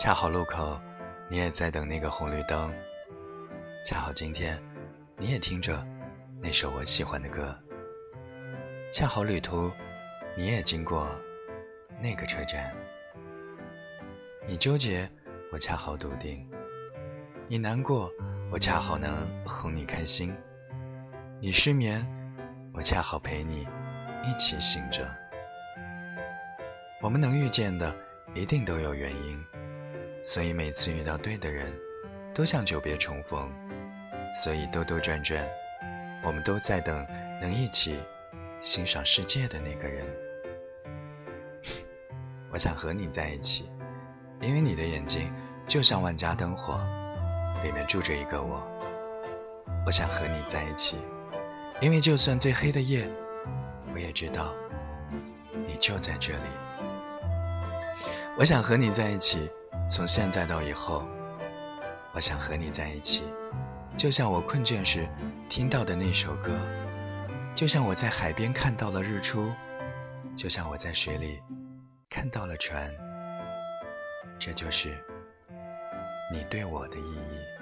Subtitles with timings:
[0.00, 0.80] 恰好路口，
[1.28, 2.72] 你也在等那个红绿灯。
[3.84, 4.58] 恰好今天，
[5.18, 5.86] 你也听着
[6.40, 7.54] 那首我喜欢的歌。
[8.90, 9.70] 恰好旅途，
[10.38, 11.06] 你也经过
[12.00, 12.74] 那个车站。
[14.48, 15.06] 你纠结，
[15.52, 16.48] 我恰好笃定；
[17.46, 18.10] 你难过，
[18.50, 20.32] 我恰好能哄你开心；
[21.42, 22.02] 你失眠，
[22.72, 23.68] 我恰好陪你
[24.24, 25.06] 一起醒着。
[27.02, 27.94] 我们能遇见的，
[28.34, 29.44] 一定都有原因，
[30.22, 31.66] 所以每次遇到对的人，
[32.34, 33.52] 都像久别重逢。
[34.42, 35.44] 所以兜兜转转，
[36.22, 37.06] 我们都在等
[37.40, 37.98] 能一起
[38.60, 40.06] 欣赏世界的那个人。
[42.52, 43.70] 我想和你在一起。
[44.42, 45.30] 因为你的眼睛
[45.66, 46.80] 就像万家灯火，
[47.62, 48.66] 里面住着一个我。
[49.84, 50.96] 我想和你在一起，
[51.78, 53.06] 因为就算最黑的夜，
[53.92, 54.54] 我也知道
[55.66, 56.42] 你就在这里。
[58.38, 59.50] 我想和你在一起，
[59.90, 61.06] 从现在到以后。
[62.12, 63.22] 我想和你在一起，
[63.96, 65.08] 就像我困倦时
[65.48, 66.58] 听到的那首歌，
[67.54, 69.48] 就像我在海边看到了日出，
[70.34, 71.40] 就像我在水里
[72.08, 72.92] 看到了船。
[74.40, 74.98] 这就是
[76.32, 77.59] 你对我的意义。